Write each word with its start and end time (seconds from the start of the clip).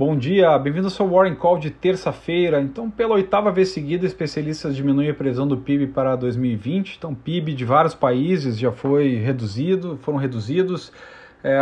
Bom 0.00 0.16
dia, 0.16 0.58
bem-vindo 0.58 0.86
ao 0.86 0.90
seu 0.90 1.06
Warren 1.06 1.34
Call 1.34 1.58
de 1.58 1.68
terça-feira. 1.68 2.58
Então, 2.58 2.90
pela 2.90 3.16
oitava 3.16 3.52
vez 3.52 3.68
seguida, 3.68 4.06
especialistas 4.06 4.74
diminuem 4.74 5.10
a 5.10 5.14
previsão 5.14 5.46
do 5.46 5.58
PIB 5.58 5.88
para 5.88 6.16
2020. 6.16 6.96
Então, 6.96 7.14
PIB 7.14 7.52
de 7.52 7.66
vários 7.66 7.94
países 7.94 8.58
já 8.58 8.72
foi 8.72 9.16
reduzido, 9.16 9.98
foram 10.00 10.16
reduzidos. 10.16 10.90
É, 11.44 11.60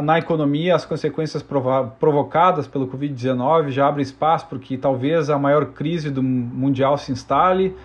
na 0.00 0.16
economia, 0.16 0.76
as 0.76 0.84
consequências 0.84 1.42
provocadas 1.42 2.68
pelo 2.68 2.86
Covid-19 2.86 3.70
já 3.70 3.88
abrem 3.88 4.04
espaço 4.04 4.46
para 4.46 4.60
que 4.60 4.78
talvez 4.78 5.28
a 5.28 5.36
maior 5.36 5.72
crise 5.72 6.08
do 6.08 6.22
mundial 6.22 6.96
se 6.96 7.10
instale. 7.10 7.76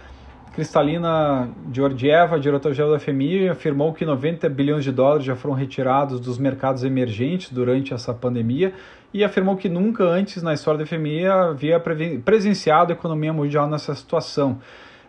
Cristalina 0.56 1.50
Georgieva, 1.70 2.40
diretor-geral 2.40 2.92
da 2.92 2.98
FMI, 2.98 3.50
afirmou 3.50 3.92
que 3.92 4.06
90 4.06 4.48
bilhões 4.48 4.86
de 4.86 4.92
dólares 4.94 5.26
já 5.26 5.36
foram 5.36 5.54
retirados 5.54 6.18
dos 6.18 6.38
mercados 6.38 6.86
emergentes 6.86 7.52
durante 7.52 7.94
essa 7.94 8.14
pandemia 8.14 8.74
e 9.14 9.22
afirmou 9.22 9.58
que 9.58 9.68
nunca 9.68 10.06
antes 10.06 10.42
na 10.42 10.54
história 10.54 10.78
da 10.78 10.86
FMI 10.86 11.26
havia 11.26 11.78
presenciado 12.24 12.94
a 12.94 12.96
economia 12.96 13.34
mundial 13.34 13.68
nessa 13.68 13.94
situação. 13.94 14.58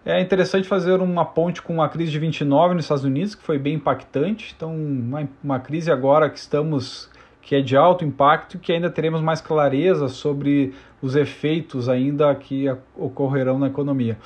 É 0.05 0.21
interessante 0.21 0.67
fazer 0.67 1.01
uma 1.01 1.25
ponte 1.25 1.63
com 1.63 1.81
a 1.81 1.89
crise 1.89 2.11
de 2.11 2.19
29 2.19 2.75
nos 2.75 2.85
Estados 2.85 3.05
Unidos, 3.05 3.37
que 3.37 3.45
foi 3.45 3.57
bem 3.57 3.75
impactante. 3.75 4.53
Então, 4.57 4.75
uma, 4.75 5.29
uma 5.45 5.61
crise 5.61 5.93
agora 5.93 6.29
que 6.29 6.41
estamos 6.41 7.09
que 7.41 7.55
é 7.55 7.61
de 7.61 7.77
alto 7.77 8.05
impacto, 8.05 8.59
que 8.59 8.73
ainda 8.73 8.91
teremos 8.91 9.21
mais 9.21 9.41
clareza 9.41 10.09
sobre 10.09 10.75
os 11.01 11.15
efeitos 11.15 11.89
ainda 11.89 12.35
que 12.35 12.67
ocorrerão 12.97 13.61
na 13.61 13.69
economia. 13.69 14.19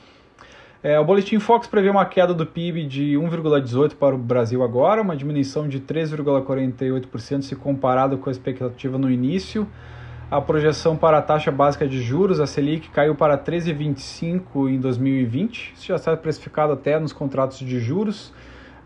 É, 0.82 0.98
o 0.98 1.04
Boletim 1.04 1.38
Fox 1.38 1.66
prevê 1.66 1.90
uma 1.90 2.06
queda 2.06 2.32
do 2.32 2.46
PIB 2.46 2.86
de 2.86 3.12
1,18% 3.12 3.96
para 3.96 4.14
o 4.14 4.18
Brasil 4.18 4.62
agora, 4.62 5.02
uma 5.02 5.14
diminuição 5.14 5.68
de 5.68 5.78
3,48% 5.78 7.42
se 7.42 7.54
comparado 7.54 8.16
com 8.16 8.30
a 8.30 8.32
expectativa 8.32 8.96
no 8.96 9.10
início. 9.10 9.68
A 10.30 10.40
projeção 10.40 10.96
para 10.96 11.18
a 11.18 11.22
taxa 11.22 11.50
básica 11.50 11.86
de 11.86 12.00
juros, 12.00 12.40
a 12.40 12.46
Selic, 12.46 12.88
caiu 12.90 13.14
para 13.14 13.36
13,25% 13.36 14.70
em 14.70 14.80
2020. 14.80 15.74
Isso 15.74 15.86
já 15.86 15.96
está 15.96 16.16
precificado 16.16 16.72
até 16.72 16.98
nos 16.98 17.12
contratos 17.12 17.58
de 17.58 17.78
juros. 17.78 18.32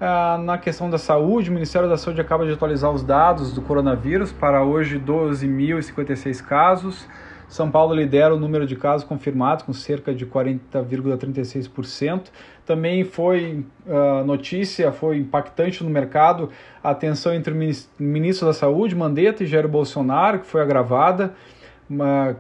Ah, 0.00 0.36
na 0.42 0.58
questão 0.58 0.90
da 0.90 0.98
saúde, 0.98 1.50
o 1.50 1.52
Ministério 1.52 1.88
da 1.88 1.96
Saúde 1.96 2.20
acaba 2.20 2.44
de 2.44 2.52
atualizar 2.52 2.90
os 2.90 3.04
dados 3.04 3.52
do 3.52 3.62
coronavírus 3.62 4.32
para 4.32 4.64
hoje 4.64 4.98
12.056 4.98 6.42
casos. 6.42 7.06
São 7.48 7.70
Paulo 7.70 7.94
lidera 7.94 8.34
o 8.34 8.38
número 8.38 8.66
de 8.66 8.76
casos 8.76 9.06
confirmados, 9.06 9.64
com 9.64 9.72
cerca 9.72 10.14
de 10.14 10.26
40,36%. 10.26 12.24
Também 12.64 13.04
foi 13.04 13.64
uh, 13.86 14.24
notícia, 14.24 14.90
foi 14.90 15.18
impactante 15.18 15.84
no 15.84 15.90
mercado 15.90 16.50
a 16.82 16.94
tensão 16.94 17.34
entre 17.34 17.52
o 17.52 17.56
ministro 18.02 18.46
da 18.46 18.52
Saúde, 18.52 18.94
Mandetta, 18.94 19.44
e 19.44 19.46
Jair 19.46 19.68
Bolsonaro, 19.68 20.40
que 20.40 20.46
foi 20.46 20.62
agravada. 20.62 21.34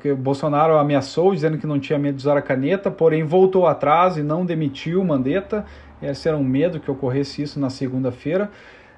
Que 0.00 0.14
Bolsonaro 0.14 0.78
ameaçou, 0.78 1.34
dizendo 1.34 1.58
que 1.58 1.66
não 1.66 1.78
tinha 1.78 1.98
medo 1.98 2.16
de 2.16 2.22
usar 2.22 2.36
a 2.36 2.42
caneta, 2.42 2.90
porém 2.90 3.24
voltou 3.24 3.66
atrás 3.66 4.16
e 4.16 4.22
não 4.22 4.44
demitiu 4.44 5.04
Mandetta. 5.04 5.66
Esse 6.00 6.28
era 6.28 6.36
um 6.36 6.42
medo 6.42 6.80
que 6.80 6.90
ocorresse 6.90 7.42
isso 7.42 7.60
na 7.60 7.68
segunda-feira. 7.68 8.50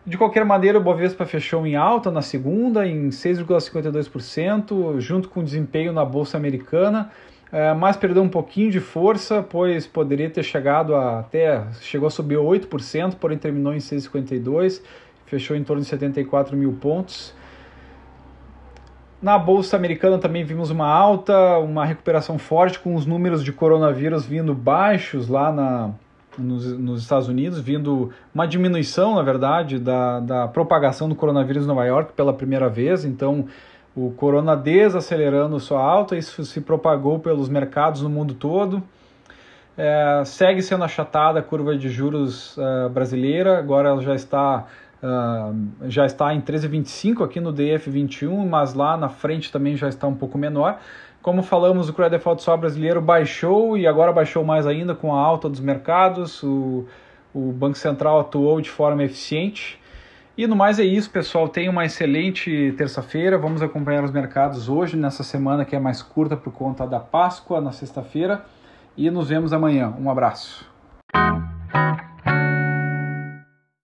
De 0.06 0.16
qualquer 0.16 0.44
maneira, 0.44 0.78
o 0.78 0.80
Bovespa 0.80 1.26
fechou 1.26 1.66
em 1.66 1.74
alta 1.74 2.12
na 2.12 2.22
segunda, 2.22 2.86
em 2.86 3.08
6,52%, 3.08 5.00
junto 5.00 5.28
com 5.28 5.40
o 5.40 5.42
desempenho 5.42 5.92
na 5.92 6.04
Bolsa 6.04 6.36
Americana, 6.36 7.10
é, 7.50 7.74
mas 7.74 7.96
perdeu 7.96 8.22
um 8.22 8.28
pouquinho 8.28 8.70
de 8.70 8.78
força, 8.78 9.42
pois 9.42 9.84
poderia 9.84 10.30
ter 10.30 10.44
chegado 10.44 10.94
a, 10.94 11.18
até, 11.18 11.64
chegou 11.80 12.06
a 12.06 12.10
subir 12.10 12.36
8%, 12.36 13.16
porém 13.16 13.36
terminou 13.36 13.74
em 13.74 13.78
6,52%, 13.78 14.80
fechou 15.24 15.56
em 15.56 15.64
torno 15.64 15.82
de 15.82 15.88
74 15.88 16.56
mil 16.56 16.74
pontos. 16.74 17.34
Na 19.20 19.36
Bolsa 19.36 19.76
Americana 19.76 20.18
também 20.18 20.44
vimos 20.44 20.70
uma 20.70 20.86
alta, 20.86 21.58
uma 21.58 21.84
recuperação 21.84 22.38
forte, 22.38 22.78
com 22.78 22.94
os 22.94 23.06
números 23.06 23.42
de 23.42 23.52
coronavírus 23.52 24.24
vindo 24.24 24.54
baixos 24.54 25.26
lá 25.26 25.50
na, 25.50 25.90
nos, 26.38 26.78
nos, 26.78 27.02
Estados 27.02 27.28
Unidos, 27.28 27.60
vindo 27.60 28.10
uma 28.34 28.46
diminuição, 28.46 29.14
na 29.14 29.22
verdade, 29.22 29.78
da, 29.78 30.20
da 30.20 30.48
propagação 30.48 31.08
do 31.08 31.14
coronavírus 31.14 31.64
em 31.64 31.68
Nova 31.68 31.84
York 31.84 32.12
pela 32.12 32.32
primeira 32.32 32.68
vez. 32.68 33.04
Então, 33.04 33.46
o 33.96 34.10
corona 34.10 34.54
desacelerando 34.54 35.58
sua 35.58 35.80
alta, 35.80 36.16
isso 36.16 36.44
se 36.44 36.60
propagou 36.60 37.18
pelos 37.18 37.48
mercados 37.48 38.02
no 38.02 38.10
mundo 38.10 38.34
todo. 38.34 38.82
É, 39.78 40.22
segue 40.24 40.62
sendo 40.62 40.84
achatada 40.84 41.40
a 41.40 41.42
curva 41.42 41.76
de 41.76 41.88
juros 41.88 42.56
uh, 42.56 42.88
brasileira, 42.88 43.58
agora 43.58 43.90
ela 43.90 44.02
já 44.02 44.14
está, 44.14 44.66
uh, 45.02 45.88
já 45.88 46.06
está 46.06 46.34
em 46.34 46.40
13,25 46.40 47.22
aqui 47.24 47.40
no 47.40 47.52
DF21, 47.52 48.46
mas 48.46 48.72
lá 48.72 48.96
na 48.96 49.10
frente 49.10 49.52
também 49.52 49.76
já 49.76 49.88
está 49.88 50.06
um 50.06 50.14
pouco 50.14 50.38
menor. 50.38 50.78
Como 51.26 51.42
falamos, 51.42 51.88
o 51.88 51.92
credit 51.92 52.18
default 52.18 52.40
só 52.40 52.56
brasileiro 52.56 53.02
baixou 53.02 53.76
e 53.76 53.84
agora 53.84 54.12
baixou 54.12 54.44
mais 54.44 54.64
ainda 54.64 54.94
com 54.94 55.12
a 55.12 55.18
alta 55.18 55.48
dos 55.48 55.58
mercados. 55.58 56.40
O, 56.44 56.86
o 57.34 57.50
Banco 57.50 57.76
Central 57.76 58.20
atuou 58.20 58.60
de 58.60 58.70
forma 58.70 59.02
eficiente. 59.02 59.76
E 60.38 60.46
no 60.46 60.54
mais 60.54 60.78
é 60.78 60.84
isso, 60.84 61.10
pessoal. 61.10 61.48
Tenha 61.48 61.68
uma 61.68 61.84
excelente 61.84 62.72
terça-feira. 62.78 63.36
Vamos 63.36 63.60
acompanhar 63.60 64.04
os 64.04 64.12
mercados 64.12 64.68
hoje, 64.68 64.96
nessa 64.96 65.24
semana 65.24 65.64
que 65.64 65.74
é 65.74 65.80
mais 65.80 66.00
curta 66.00 66.36
por 66.36 66.52
conta 66.52 66.86
da 66.86 67.00
Páscoa, 67.00 67.60
na 67.60 67.72
sexta-feira. 67.72 68.44
E 68.96 69.10
nos 69.10 69.28
vemos 69.28 69.52
amanhã. 69.52 69.92
Um 69.98 70.08
abraço. 70.08 70.64